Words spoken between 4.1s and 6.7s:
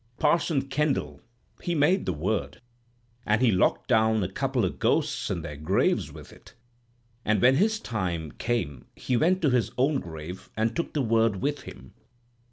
a couple o' ghosts in their graves with it;